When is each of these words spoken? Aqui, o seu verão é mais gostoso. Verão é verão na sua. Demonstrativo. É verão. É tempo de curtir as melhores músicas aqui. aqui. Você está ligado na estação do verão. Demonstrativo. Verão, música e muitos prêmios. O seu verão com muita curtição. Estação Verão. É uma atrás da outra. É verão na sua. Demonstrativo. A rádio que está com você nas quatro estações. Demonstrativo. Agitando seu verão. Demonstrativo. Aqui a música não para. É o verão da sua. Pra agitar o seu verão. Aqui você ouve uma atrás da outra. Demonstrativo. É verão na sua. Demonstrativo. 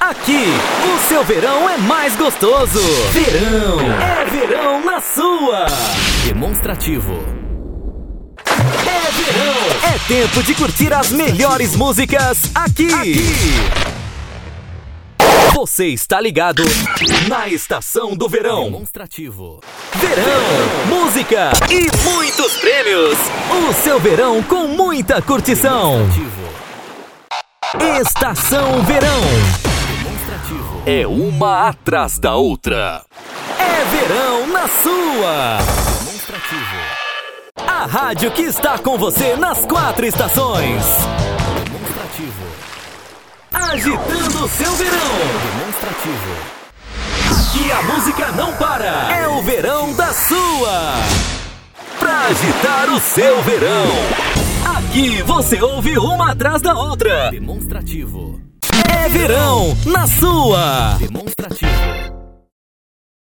Aqui, 0.00 0.46
o 0.94 1.08
seu 1.08 1.22
verão 1.22 1.68
é 1.68 1.76
mais 1.76 2.16
gostoso. 2.16 2.80
Verão 3.12 3.78
é 3.80 4.24
verão 4.24 4.82
na 4.82 4.98
sua. 4.98 5.66
Demonstrativo. 6.24 7.22
É 8.46 9.10
verão. 9.12 9.94
É 9.94 9.98
tempo 10.08 10.42
de 10.42 10.54
curtir 10.54 10.92
as 10.94 11.12
melhores 11.12 11.76
músicas 11.76 12.50
aqui. 12.54 12.92
aqui. 12.92 13.16
Você 15.54 15.88
está 15.88 16.18
ligado 16.18 16.62
na 17.28 17.46
estação 17.48 18.16
do 18.16 18.26
verão. 18.26 18.64
Demonstrativo. 18.64 19.60
Verão, 19.96 20.98
música 20.98 21.50
e 21.68 21.88
muitos 22.08 22.56
prêmios. 22.56 23.18
O 23.68 23.74
seu 23.74 24.00
verão 24.00 24.42
com 24.42 24.66
muita 24.66 25.20
curtição. 25.20 26.08
Estação 28.00 28.82
Verão. 28.82 29.69
É 30.86 31.06
uma 31.06 31.68
atrás 31.68 32.18
da 32.18 32.36
outra. 32.36 33.04
É 33.58 33.84
verão 33.84 34.46
na 34.46 34.66
sua. 34.66 35.58
Demonstrativo. 36.04 36.76
A 37.56 37.84
rádio 37.84 38.30
que 38.30 38.42
está 38.42 38.78
com 38.78 38.96
você 38.96 39.36
nas 39.36 39.66
quatro 39.66 40.06
estações. 40.06 40.82
Demonstrativo. 41.64 42.46
Agitando 43.52 44.48
seu 44.48 44.72
verão. 44.72 45.18
Demonstrativo. 45.58 46.60
Aqui 47.30 47.72
a 47.72 47.82
música 47.82 48.32
não 48.32 48.52
para. 48.54 49.12
É 49.14 49.28
o 49.28 49.42
verão 49.42 49.92
da 49.94 50.12
sua. 50.14 50.94
Pra 51.98 52.20
agitar 52.28 52.88
o 52.88 52.98
seu 52.98 53.42
verão. 53.42 53.86
Aqui 54.76 55.22
você 55.22 55.60
ouve 55.60 55.98
uma 55.98 56.32
atrás 56.32 56.62
da 56.62 56.72
outra. 56.72 57.30
Demonstrativo. 57.30 58.49
É 59.02 59.08
verão 59.08 59.74
na 59.86 60.06
sua. 60.06 60.98
Demonstrativo. 60.98 61.89